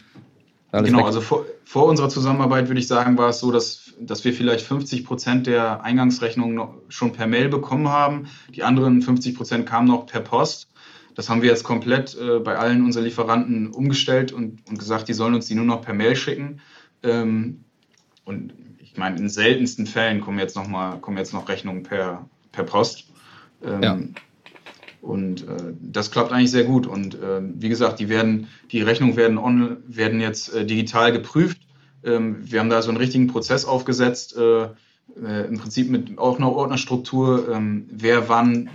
[0.74, 1.06] genau, weg.
[1.06, 4.66] also vor, vor, unserer Zusammenarbeit würde ich sagen, war es so, dass, dass wir vielleicht
[4.66, 6.60] 50 Prozent der Eingangsrechnungen
[6.90, 8.28] schon per Mail bekommen haben.
[8.54, 10.68] Die anderen 50 Prozent kamen noch per Post.
[11.15, 15.13] Das haben wir jetzt komplett äh, bei allen unseren Lieferanten umgestellt und, und gesagt, die
[15.13, 16.62] sollen uns die nur noch per Mail schicken.
[17.04, 17.63] Ähm,
[18.26, 22.28] und ich meine, in seltensten Fällen kommen jetzt noch mal kommen jetzt noch Rechnungen per,
[22.52, 23.06] per Post.
[23.63, 24.00] Ähm, ja.
[25.02, 26.86] Und äh, das klappt eigentlich sehr gut.
[26.86, 31.58] Und äh, wie gesagt, die werden, die Rechnungen werden, on, werden jetzt äh, digital geprüft.
[32.04, 36.38] Ähm, wir haben da so einen richtigen Prozess aufgesetzt, äh, äh, im Prinzip mit auch
[36.38, 38.69] einer Ordnerstruktur, ähm, wer wann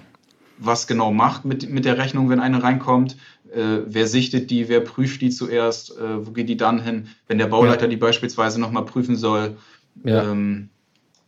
[0.58, 3.16] was genau macht mit, mit der Rechnung, wenn eine reinkommt.
[3.52, 7.46] Äh, wer sichtet die, wer prüft die zuerst, wo geht die dann hin, wenn der
[7.46, 7.88] Bauleiter ja.
[7.88, 9.56] die beispielsweise nochmal prüfen soll.
[10.04, 10.30] Ja.
[10.30, 10.70] Ähm,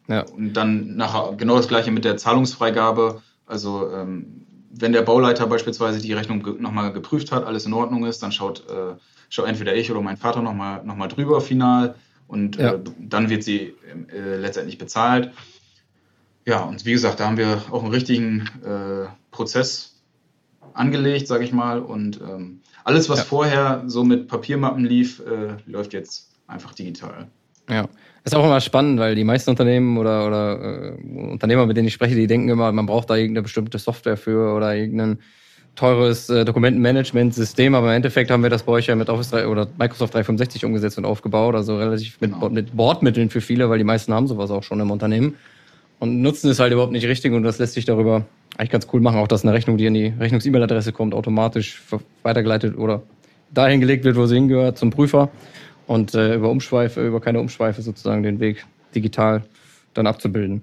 [0.09, 0.23] ja.
[0.23, 3.23] Und dann nachher genau das gleiche mit der Zahlungsfreigabe.
[3.47, 8.07] Also ähm, wenn der Bauleiter beispielsweise die Rechnung ge nochmal geprüft hat, alles in Ordnung
[8.07, 8.97] ist, dann schaut, äh,
[9.29, 11.95] schaut entweder ich oder mein Vater nochmal noch mal drüber final
[12.27, 12.75] und ja.
[12.75, 13.75] äh, dann wird sie
[14.13, 15.33] äh, letztendlich bezahlt.
[16.45, 19.07] Ja, und wie gesagt, da haben wir auch einen richtigen äh,
[19.39, 19.95] Prozess
[20.75, 21.79] angelegt, sage ich mal.
[21.81, 23.25] Und ähm, alles, was ja.
[23.25, 27.29] vorher so mit Papiermappen lief, äh, läuft jetzt einfach digital.
[27.71, 27.87] Ja,
[28.25, 31.95] ist auch immer spannend, weil die meisten Unternehmen oder, oder äh, Unternehmer, mit denen ich
[31.95, 35.19] spreche, die denken immer, man braucht da irgendeine bestimmte Software für oder irgendein
[35.77, 39.47] teures äh, Dokumentenmanagement-System, aber im Endeffekt haben wir das bei euch ja mit Office 3
[39.47, 42.49] oder Microsoft 365 umgesetzt und aufgebaut, also relativ mit, genau.
[42.49, 45.37] mit Bordmitteln für viele, weil die meisten haben sowas auch schon im Unternehmen
[46.01, 48.25] und nutzen es halt überhaupt nicht richtig und das lässt sich darüber
[48.59, 51.81] eigentlich ganz cool machen, auch dass eine Rechnung, die in die Rechnungs-E-Mail-Adresse kommt, automatisch
[52.23, 53.03] weitergeleitet oder
[53.55, 55.31] dahin gelegt wird, wo sie hingehört, zum Prüfer
[55.87, 59.45] und äh, über Umschweife, über keine Umschweife sozusagen den Weg digital
[59.95, 60.63] dann abzubilden.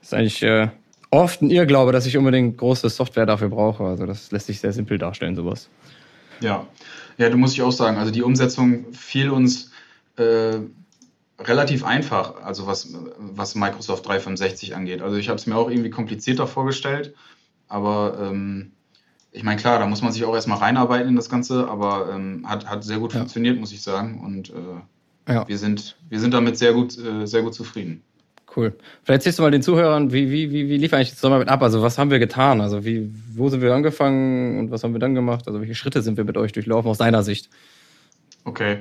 [0.00, 0.68] Das ist eigentlich äh,
[1.10, 3.84] oft ein Irrglaube, dass ich unbedingt große Software dafür brauche.
[3.84, 5.68] Also das lässt sich sehr simpel darstellen, sowas.
[6.40, 6.66] Ja,
[7.16, 9.72] ja, du musst ich auch sagen, also die Umsetzung fiel uns
[10.16, 10.58] äh,
[11.40, 15.02] relativ einfach, also was, was Microsoft 365 angeht.
[15.02, 17.14] Also ich habe es mir auch irgendwie komplizierter vorgestellt,
[17.68, 18.72] aber ähm,
[19.32, 22.44] ich meine, klar, da muss man sich auch erstmal reinarbeiten in das Ganze, aber ähm,
[22.48, 23.20] hat, hat sehr gut ja.
[23.20, 24.20] funktioniert, muss ich sagen.
[24.20, 25.46] Und äh, ja.
[25.46, 28.02] wir, sind, wir sind damit sehr gut, äh, sehr gut zufrieden.
[28.54, 28.74] Cool.
[29.04, 31.62] Vielleicht erzählst du mal den Zuhörern, wie, wie, wie, wie lief eigentlich die Zusammenarbeit ab?
[31.62, 32.60] Also was haben wir getan?
[32.60, 35.46] Also wie, wo sind wir angefangen und was haben wir dann gemacht?
[35.46, 37.48] Also welche Schritte sind wir mit euch durchlaufen aus deiner Sicht?
[38.44, 38.78] Okay.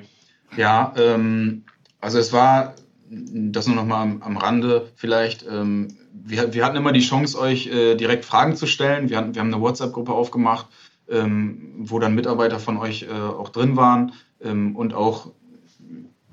[0.58, 1.64] Ja, ähm,
[2.02, 2.76] also es war,
[3.10, 7.40] das nur noch mal am, am Rande vielleicht, ähm, wir, wir hatten immer die Chance,
[7.40, 9.10] euch äh, direkt Fragen zu stellen.
[9.10, 10.68] Wir, hatten, wir haben eine WhatsApp-Gruppe aufgemacht,
[11.10, 15.32] ähm, wo dann Mitarbeiter von euch äh, auch drin waren ähm, und auch,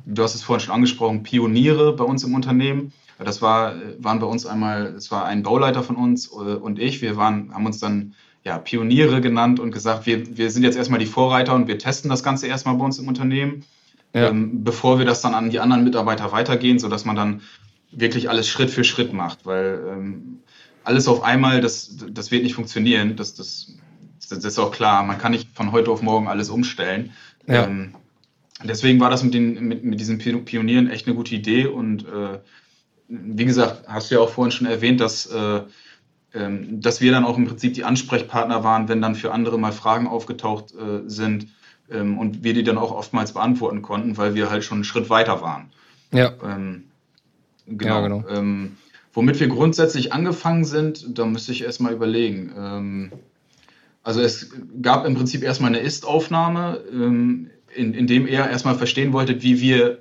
[0.04, 2.92] du hast es vorhin schon angesprochen, Pioniere bei uns im Unternehmen.
[3.18, 7.00] Das war, waren bei uns einmal, es war ein Bauleiter von uns äh, und ich.
[7.00, 11.00] Wir waren, haben uns dann ja, Pioniere genannt und gesagt, wir, wir sind jetzt erstmal
[11.00, 13.64] die Vorreiter und wir testen das Ganze erstmal bei uns im Unternehmen,
[14.16, 14.30] ja.
[14.30, 17.42] ähm, bevor wir das dann an die anderen Mitarbeiter weitergehen, sodass man dann
[17.90, 20.38] wirklich alles Schritt für Schritt macht, weil ähm,
[20.84, 23.16] alles auf einmal, das, das wird nicht funktionieren.
[23.16, 23.74] Das, das,
[24.30, 25.02] das ist auch klar.
[25.02, 27.12] Man kann nicht von heute auf morgen alles umstellen.
[27.46, 27.66] Ja.
[27.66, 27.94] Ähm,
[28.64, 31.66] deswegen war das mit, den, mit, mit diesen Pionieren echt eine gute Idee.
[31.66, 32.38] Und äh,
[33.08, 35.60] wie gesagt, hast du ja auch vorhin schon erwähnt, dass, äh,
[36.32, 39.72] ähm, dass wir dann auch im Prinzip die Ansprechpartner waren, wenn dann für andere mal
[39.72, 41.48] Fragen aufgetaucht äh, sind
[41.90, 45.10] ähm, und wir die dann auch oftmals beantworten konnten, weil wir halt schon einen Schritt
[45.10, 45.70] weiter waren.
[46.12, 46.32] Ja.
[46.44, 46.84] Ähm,
[47.66, 47.94] Genau.
[47.94, 48.24] Ja, genau.
[48.28, 48.76] Ähm,
[49.12, 52.52] womit wir grundsätzlich angefangen sind, da müsste ich erstmal überlegen.
[52.56, 53.12] Ähm,
[54.02, 59.12] also es gab im Prinzip erstmal eine Ist-Aufnahme, ähm, in, in dem er erstmal verstehen
[59.12, 60.00] wollte, wie wir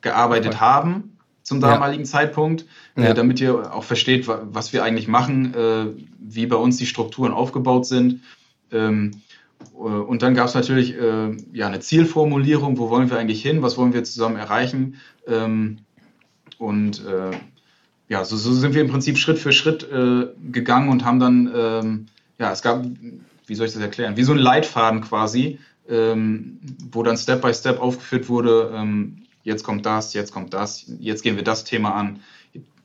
[0.00, 0.60] gearbeitet okay.
[0.60, 2.10] haben zum damaligen ja.
[2.10, 3.14] Zeitpunkt, äh, ja.
[3.14, 5.86] damit ihr auch versteht, was wir eigentlich machen, äh,
[6.18, 8.22] wie bei uns die Strukturen aufgebaut sind.
[8.70, 9.27] Ähm, äh,
[9.78, 13.76] und dann gab es natürlich äh, ja, eine Zielformulierung, wo wollen wir eigentlich hin, was
[13.76, 14.96] wollen wir zusammen erreichen.
[15.26, 15.78] Ähm,
[16.58, 17.30] und äh,
[18.08, 21.52] ja, so, so, sind wir im Prinzip Schritt für Schritt äh, gegangen und haben dann,
[21.54, 22.06] ähm,
[22.38, 22.84] ja, es gab,
[23.46, 26.58] wie soll ich das erklären, wie so ein Leitfaden quasi, ähm,
[26.90, 31.22] wo dann Step by Step aufgeführt wurde, ähm, jetzt kommt das, jetzt kommt das, jetzt
[31.22, 32.20] gehen wir das Thema an,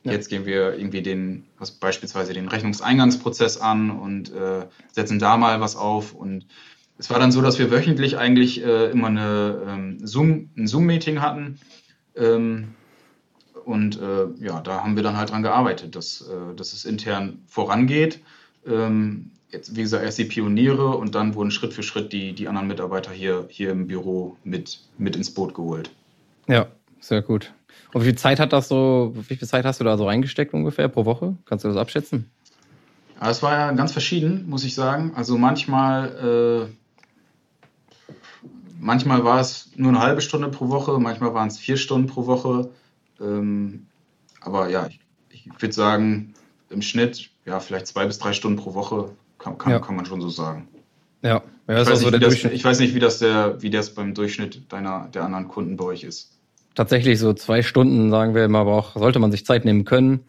[0.04, 5.60] jetzt gehen wir irgendwie den, was beispielsweise den Rechnungseingangsprozess an und äh, setzen da mal
[5.60, 6.14] was auf.
[6.14, 6.46] Und
[6.98, 11.20] es war dann so, dass wir wöchentlich eigentlich äh, immer eine, ähm, Zoom, ein Zoom-Meeting
[11.20, 11.58] hatten.
[12.16, 12.74] Ähm,
[13.64, 17.42] und äh, ja, da haben wir dann halt dran gearbeitet, dass, äh, dass es intern
[17.46, 18.20] vorangeht.
[18.66, 22.46] Ähm, jetzt, wie gesagt, erst die Pioniere und dann wurden Schritt für Schritt die, die
[22.48, 25.90] anderen Mitarbeiter hier, hier im Büro mit, mit ins Boot geholt.
[26.46, 26.66] Ja,
[27.00, 27.52] sehr gut.
[27.92, 30.52] Und wie viel Zeit hat das so, wie viel Zeit hast du da so reingesteckt
[30.52, 31.36] ungefähr pro Woche?
[31.46, 32.30] Kannst du das abschätzen?
[33.20, 35.12] Ja, es war ja ganz verschieden, muss ich sagen.
[35.14, 36.83] Also manchmal, äh,
[38.84, 42.26] manchmal war es nur eine halbe Stunde pro Woche, manchmal waren es vier Stunden pro
[42.26, 42.70] Woche.
[43.20, 43.86] Ähm,
[44.40, 46.34] aber ja, ich, ich würde sagen,
[46.68, 49.78] im Schnitt, ja, vielleicht zwei bis drei Stunden pro Woche kann, kann, ja.
[49.80, 50.68] kann man schon so sagen.
[51.22, 54.12] Ja, ja ich, weiß so das, ich, weiß nicht, wie das, der, wie das beim
[54.14, 56.32] Durchschnitt deiner, der anderen Kunden bei euch ist.
[56.74, 60.24] Tatsächlich so zwei Stunden, sagen wir immer, aber auch sollte man sich Zeit nehmen können.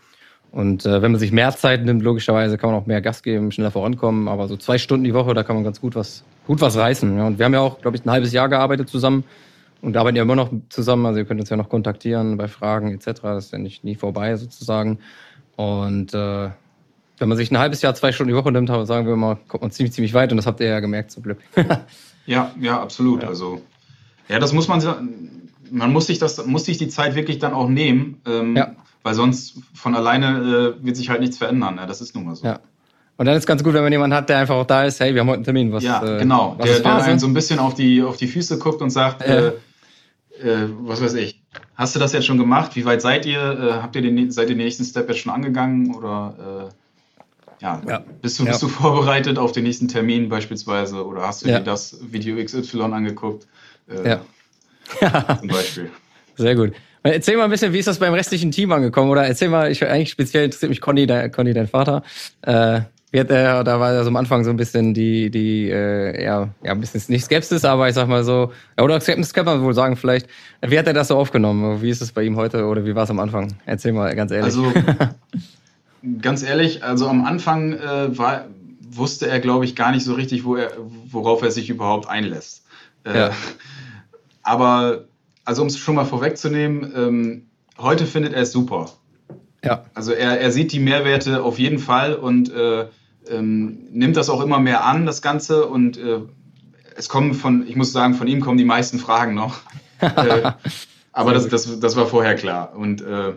[0.55, 3.51] Und äh, wenn man sich mehr Zeit nimmt, logischerweise kann man auch mehr Gas geben,
[3.51, 4.29] schneller vorankommen.
[4.29, 7.17] Aber so zwei Stunden die Woche, da kann man ganz gut was, gut was reißen.
[7.17, 7.27] Ja.
[7.27, 9.25] Und wir haben ja auch, glaube ich, ein halbes Jahr gearbeitet zusammen
[9.81, 11.05] und arbeiten ja immer noch zusammen.
[11.07, 13.19] Also ihr könnt uns ja noch kontaktieren bei Fragen etc.
[13.23, 14.99] Das ist ja nicht nie vorbei sozusagen.
[15.57, 16.49] Und äh,
[17.17, 19.61] wenn man sich ein halbes Jahr, zwei Stunden die Woche nimmt, sagen wir mal, kommt
[19.61, 21.39] man ziemlich, ziemlich weit und das habt ihr ja gemerkt zum Glück.
[22.25, 23.23] ja, ja, absolut.
[23.23, 23.27] Ja.
[23.27, 23.61] Also,
[24.29, 24.81] ja, das muss man,
[25.69, 28.73] man muss sich das, muss sich die Zeit wirklich dann auch nehmen, ähm, ja.
[29.05, 31.75] Weil sonst von alleine äh, wird sich halt nichts verändern.
[31.75, 31.85] Ne?
[31.85, 32.47] Das ist nun mal so.
[32.47, 32.59] Ja.
[33.17, 35.13] Und dann ist ganz gut, wenn man jemanden hat, der einfach auch da ist, hey,
[35.13, 35.71] wir haben heute einen Termin.
[35.71, 36.55] Was, ja, äh, genau.
[36.57, 39.21] Was der, der einen so ein bisschen auf die, auf die Füße guckt und sagt,
[39.21, 39.53] äh, äh,
[40.79, 41.39] was weiß ich,
[41.75, 42.75] hast du das jetzt schon gemacht?
[42.75, 43.39] Wie weit seid ihr?
[43.39, 45.93] Äh, habt ihr den, seid ihr den nächsten Step jetzt schon angegangen?
[45.93, 46.71] Oder
[47.61, 48.49] äh, ja, ja, Bist, du, ja.
[48.49, 51.05] bist du vorbereitet auf den nächsten Termin beispielsweise?
[51.05, 51.59] Oder hast du ja.
[51.59, 53.45] dir das Video XY angeguckt?
[53.87, 55.37] Äh, ja.
[55.37, 55.91] Zum Beispiel.
[56.37, 56.73] Sehr gut.
[57.11, 59.11] Erzähl mal ein bisschen, wie ist das beim restlichen Team angekommen?
[59.11, 62.01] Oder erzähl mal, ich eigentlich speziell interessiert mich Conny, dein, Conny, dein Vater.
[62.41, 66.23] Äh, wie hat er, da war also am Anfang so ein bisschen die, die, äh,
[66.23, 69.61] ja, ja, ein bisschen nicht Skepsis, aber ich sag mal so, oder Skepsis kann man
[69.61, 70.27] wohl sagen vielleicht.
[70.61, 71.81] Wie hat er das so aufgenommen?
[71.81, 73.53] Wie ist es bei ihm heute oder wie war es am Anfang?
[73.65, 74.45] Erzähl mal ganz ehrlich.
[74.45, 74.73] Also,
[76.21, 78.47] ganz ehrlich, also am Anfang äh, war,
[78.89, 80.71] wusste er, glaube ich, gar nicht so richtig, wo er,
[81.11, 82.65] worauf er sich überhaupt einlässt.
[83.03, 83.31] Äh, ja.
[84.41, 85.05] Aber,
[85.45, 87.45] also um es schon mal vorwegzunehmen, ähm,
[87.77, 88.89] heute findet er es super.
[89.63, 89.85] Ja.
[89.93, 92.87] Also er, er sieht die Mehrwerte auf jeden Fall und äh,
[93.29, 95.65] ähm, nimmt das auch immer mehr an, das Ganze.
[95.65, 96.19] Und äh,
[96.95, 99.59] es kommen von, ich muss sagen, von ihm kommen die meisten Fragen noch.
[99.99, 100.51] äh,
[101.11, 102.75] aber das, das, das war vorher klar.
[102.75, 103.33] Und äh,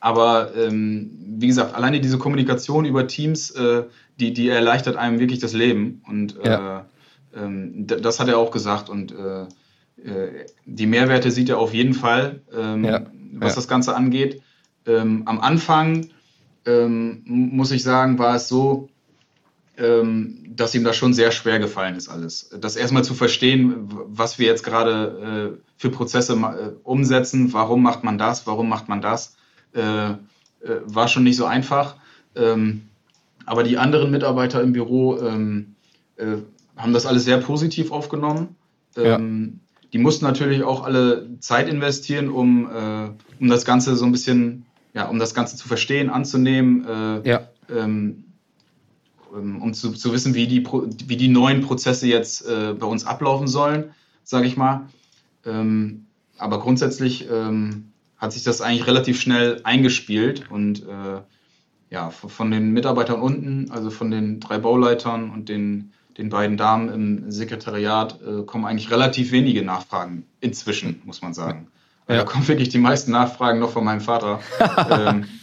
[0.00, 3.84] aber ähm, wie gesagt, alleine diese Kommunikation über Teams, äh,
[4.20, 6.02] die, die erleichtert einem wirklich das Leben.
[6.06, 6.86] Und äh, ja.
[7.34, 8.90] ähm, das hat er auch gesagt.
[8.90, 9.46] Und äh,
[10.66, 13.06] die Mehrwerte sieht er auf jeden Fall, ähm, ja.
[13.32, 13.56] was ja.
[13.56, 14.42] das Ganze angeht.
[14.86, 16.08] Ähm, am Anfang
[16.66, 18.88] ähm, muss ich sagen, war es so,
[19.76, 22.50] ähm, dass ihm das schon sehr schwer gefallen ist, alles.
[22.60, 28.04] Das erstmal zu verstehen, was wir jetzt gerade äh, für Prozesse äh, umsetzen, warum macht
[28.04, 29.36] man das, warum macht man das,
[29.74, 30.16] äh, äh
[30.84, 31.96] war schon nicht so einfach.
[32.36, 32.82] Ähm,
[33.46, 35.74] aber die anderen Mitarbeiter im Büro ähm,
[36.16, 36.36] äh,
[36.76, 38.56] haben das alles sehr positiv aufgenommen.
[38.96, 39.16] Ja.
[39.16, 39.60] Ähm,
[39.94, 44.66] die mussten natürlich auch alle Zeit investieren, um, äh, um das Ganze so ein bisschen
[44.94, 47.48] ja, um das Ganze zu verstehen, anzunehmen, äh, ja.
[47.68, 48.24] ähm,
[49.36, 53.04] ähm um zu, zu wissen, wie die, wie die neuen Prozesse jetzt äh, bei uns
[53.04, 54.88] ablaufen sollen, sage ich mal.
[55.44, 56.06] Ähm,
[56.38, 61.20] aber grundsätzlich ähm, hat sich das eigentlich relativ schnell eingespielt und äh,
[61.90, 66.88] ja, von den Mitarbeitern unten, also von den drei Bauleitern und den, den beiden Damen
[66.88, 71.68] im Sekretariat, äh, kommen eigentlich relativ wenige Nachfragen inzwischen, muss man sagen.
[72.08, 72.16] Ja.
[72.16, 74.40] Da kommen wirklich die meisten Nachfragen noch von meinem Vater.
[74.90, 75.24] ähm,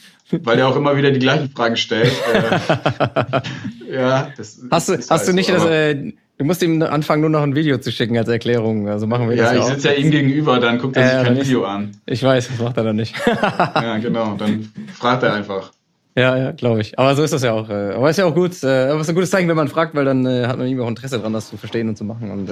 [0.44, 2.12] weil er auch immer wieder die gleichen Fragen stellt.
[2.34, 7.22] Äh, ja, das hast du, hast du nicht so, das, äh, du musst ihm anfangen,
[7.22, 8.88] nur noch ein Video zu schicken als Erklärung.
[8.88, 11.28] Also machen wir ja, das ja, ich sitze ja ihm gegenüber, dann guckt er sich
[11.28, 11.92] kein Video an.
[12.06, 13.16] Ich weiß, das macht er dann nicht.
[13.28, 15.72] ja, genau, dann fragt er einfach.
[16.16, 16.98] Ja, ja, glaube ich.
[17.00, 17.70] Aber so ist das ja auch.
[17.70, 18.62] Äh, aber ist ja auch gut.
[18.64, 20.68] Äh, aber es ist ein gutes Zeichen, wenn man fragt, weil dann äh, hat man
[20.68, 22.32] irgendwie auch Interesse dran, das zu verstehen und zu machen.
[22.32, 22.50] Und,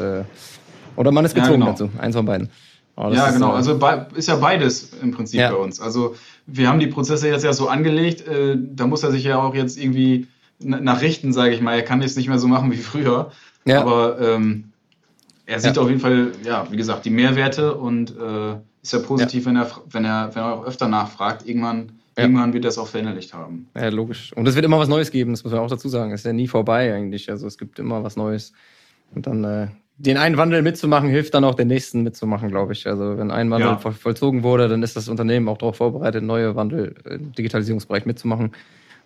[0.95, 1.71] oder man ist gezwungen ja, genau.
[1.71, 1.89] dazu.
[1.99, 2.49] Eins von beiden.
[2.95, 3.51] Oh, ja, genau.
[3.51, 3.79] Also
[4.15, 5.51] ist ja beides im Prinzip ja.
[5.51, 5.79] bei uns.
[5.79, 6.15] Also
[6.47, 9.55] wir haben die Prozesse jetzt ja so angelegt, äh, da muss er sich ja auch
[9.55, 10.27] jetzt irgendwie
[10.59, 11.75] nachrichten, sage ich mal.
[11.75, 13.31] Er kann jetzt nicht mehr so machen wie früher.
[13.63, 13.81] Ja.
[13.81, 14.65] Aber ähm,
[15.45, 15.81] er sieht ja.
[15.81, 19.71] auf jeden Fall, ja, wie gesagt, die Mehrwerte und äh, ist ja positiv, wenn, er,
[19.89, 21.47] wenn, er, wenn er auch öfter nachfragt.
[21.47, 23.67] Irgendwann, irgendwann wird es auch verinnerlicht haben.
[23.75, 24.31] Ja, logisch.
[24.35, 26.11] Und es wird immer was Neues geben, das muss man auch dazu sagen.
[26.11, 27.29] Es ist ja nie vorbei eigentlich.
[27.29, 28.53] Also es gibt immer was Neues.
[29.13, 32.87] Und dann äh, den einen Wandel mitzumachen, hilft dann auch den nächsten mitzumachen, glaube ich.
[32.87, 33.91] Also wenn ein Wandel ja.
[33.91, 38.51] vollzogen wurde, dann ist das Unternehmen auch darauf vorbereitet, neue Wandel im Digitalisierungsbereich mitzumachen.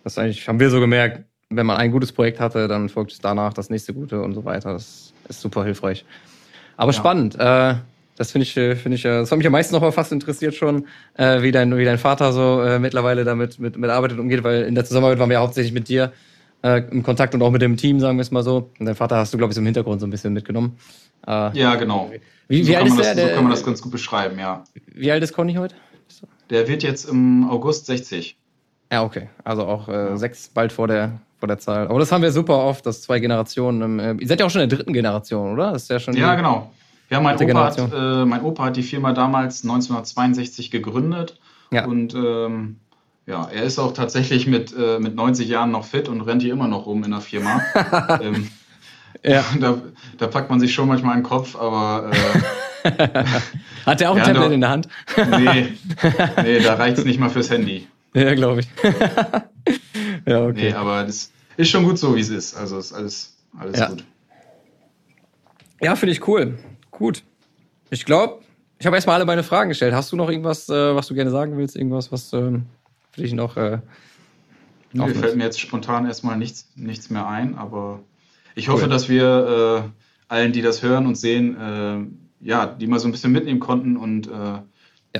[0.03, 3.19] Das eigentlich, haben wir so gemerkt, wenn man ein gutes Projekt hatte, dann folgt es
[3.19, 4.73] danach das nächste gute und so weiter.
[4.73, 6.05] Das ist super hilfreich.
[6.77, 6.97] Aber ja.
[6.97, 7.35] spannend.
[7.39, 7.75] Äh,
[8.15, 10.87] das finde ich, äh, finde ich, das hat mich am meisten noch fast interessiert schon,
[11.15, 14.43] äh, wie dein, wie dein Vater so äh, mittlerweile damit mit, mit arbeitet und umgeht,
[14.43, 16.13] weil in der Zusammenarbeit waren wir hauptsächlich mit dir
[16.63, 18.69] äh, im Kontakt und auch mit dem Team, sagen wir es mal so.
[18.79, 20.77] Und dein Vater hast du, glaube ich, so im Hintergrund so ein bisschen mitgenommen.
[21.27, 22.11] Äh, ja, genau.
[22.47, 24.63] Wie, so wie alt ist der, das, So kann man das ganz gut beschreiben, ja.
[24.93, 25.75] Wie alt ist Conny heute?
[26.49, 28.37] Der wird jetzt im August 60.
[28.91, 29.29] Ja, okay.
[29.43, 30.17] Also auch äh, ja.
[30.17, 31.87] sechs bald vor der, vor der Zahl.
[31.87, 33.99] Aber das haben wir super oft, dass zwei Generationen.
[33.99, 35.71] Äh, ihr seid ja auch schon in der dritten Generation, oder?
[35.71, 36.15] Das ist ja schon.
[36.15, 36.71] Ja, genau.
[37.09, 41.39] Ja, mein Opa, hat, äh, mein Opa hat die Firma damals 1962 gegründet.
[41.71, 41.85] Ja.
[41.85, 42.77] Und ähm,
[43.25, 46.53] ja, er ist auch tatsächlich mit, äh, mit 90 Jahren noch fit und rennt hier
[46.53, 47.61] immer noch rum in der Firma.
[48.21, 48.49] ähm,
[49.23, 49.43] ja.
[49.59, 49.81] Da,
[50.17, 52.11] da, packt man sich schon manchmal einen Kopf, aber.
[52.83, 52.89] Äh,
[53.85, 54.87] hat er auch ein ja, Tablet da, in der Hand?
[55.39, 55.73] nee,
[56.43, 57.87] nee da reicht es nicht mal fürs Handy.
[58.13, 58.67] Ja, glaube ich.
[60.25, 60.53] ja, okay.
[60.53, 62.55] Nee, aber das ist schon gut so, wie es ist.
[62.55, 63.87] Also ist alles, alles ja.
[63.87, 64.03] gut.
[65.81, 66.57] Ja, finde ich cool.
[66.93, 67.23] Gut.
[67.89, 68.39] Ich glaube,
[68.79, 69.93] ich habe erstmal alle meine Fragen gestellt.
[69.93, 71.75] Hast du noch irgendwas, äh, was du gerne sagen willst?
[71.75, 72.65] Irgendwas, was ähm,
[73.11, 73.57] für dich noch.
[73.57, 73.79] Äh,
[74.93, 78.01] mir fällt mir jetzt spontan erstmal nichts, nichts mehr ein, aber
[78.55, 78.89] ich hoffe, cool.
[78.89, 83.11] dass wir äh, allen, die das hören und sehen, äh, ja, die mal so ein
[83.11, 84.63] bisschen mitnehmen konnten und äh, ja.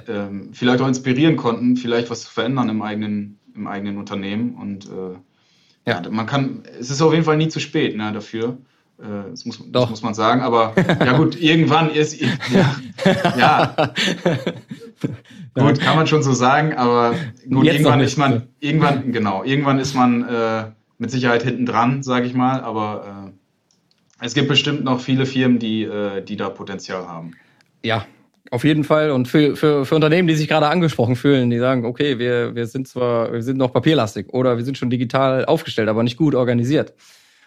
[0.07, 4.55] ähm, vielleicht auch inspirieren konnten, vielleicht was zu verändern im eigenen, im eigenen Unternehmen.
[4.55, 6.01] Und äh, ja.
[6.01, 6.09] ja.
[6.09, 8.57] man kann, es ist auf jeden Fall nie zu spät ne, dafür.
[8.99, 12.75] Äh, das muss, das muss, man sagen, aber ja gut, irgendwann ist ja,
[13.37, 13.93] ja.
[15.53, 17.15] gut, kann man schon so sagen, aber
[17.49, 20.63] gut, Jetzt irgendwann ist man, irgendwann, genau, irgendwann ist man äh,
[20.99, 23.31] mit Sicherheit hinten dran, sage ich mal, aber
[24.21, 27.31] äh, es gibt bestimmt noch viele Firmen, die, äh, die da Potenzial haben.
[27.83, 28.05] Ja,
[28.51, 29.09] auf jeden Fall.
[29.09, 32.67] Und für, für, für Unternehmen, die sich gerade angesprochen fühlen, die sagen, okay, wir, wir
[32.67, 36.35] sind zwar, wir sind noch papierlastig oder wir sind schon digital aufgestellt, aber nicht gut
[36.35, 36.93] organisiert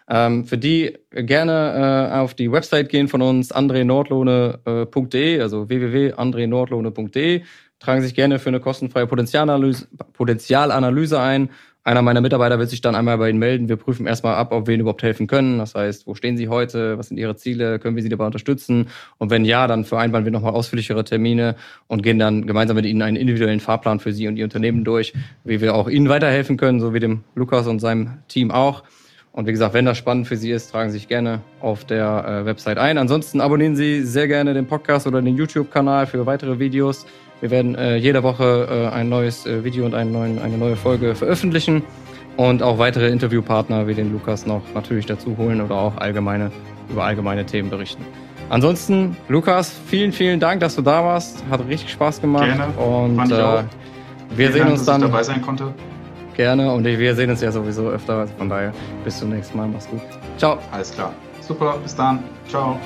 [0.08, 7.42] ähm, für die gerne äh, auf die Website gehen von uns, andrenordlohne.de, also www.andrenordlohne.de.
[7.78, 11.50] Tragen sich gerne für eine kostenfreie Potenzialanalyse, Potenzialanalyse ein.
[11.86, 13.68] Einer meiner Mitarbeiter wird sich dann einmal bei Ihnen melden.
[13.68, 15.58] Wir prüfen erstmal ab, ob wir Ihnen überhaupt helfen können.
[15.58, 16.98] Das heißt, wo stehen Sie heute?
[16.98, 17.78] Was sind Ihre Ziele?
[17.78, 18.88] Können wir Sie dabei unterstützen?
[19.18, 21.54] Und wenn ja, dann vereinbaren wir nochmal ausführlichere Termine
[21.86, 25.12] und gehen dann gemeinsam mit Ihnen einen individuellen Fahrplan für Sie und Ihr Unternehmen durch,
[25.44, 28.82] wie wir auch Ihnen weiterhelfen können, so wie dem Lukas und seinem Team auch.
[29.36, 32.24] Und wie gesagt, wenn das spannend für Sie ist, tragen Sie sich gerne auf der
[32.26, 32.96] äh, Website ein.
[32.96, 37.06] Ansonsten abonnieren Sie sehr gerne den Podcast oder den YouTube-Kanal für weitere Videos.
[37.42, 41.14] Wir werden äh, jede Woche äh, ein neues äh, Video und neuen, eine neue Folge
[41.14, 41.82] veröffentlichen
[42.38, 46.50] und auch weitere Interviewpartner wie den Lukas noch natürlich dazu holen oder auch allgemeine,
[46.88, 48.02] über allgemeine Themen berichten.
[48.48, 51.44] Ansonsten, Lukas, vielen, vielen Dank, dass du da warst.
[51.50, 52.46] Hat richtig Spaß gemacht.
[52.46, 52.72] Gerne.
[52.78, 53.30] Und.
[53.30, 53.64] Äh,
[54.34, 55.00] wir vielen sehen Dank, uns dann.
[55.02, 55.74] Dass ich dabei sein konnte.
[56.36, 58.26] Gerne und wir sehen uns ja sowieso öfter.
[58.36, 58.72] Von daher
[59.04, 59.68] bis zum nächsten Mal.
[59.68, 60.02] Mach's gut.
[60.36, 60.58] Ciao.
[60.70, 61.14] Alles klar.
[61.40, 61.78] Super.
[61.82, 62.22] Bis dann.
[62.48, 62.78] Ciao.